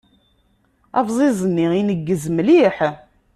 Abẓiẓ-nni 0.99 1.67
ineggez 1.79 2.23
mliḥ. 2.35 2.77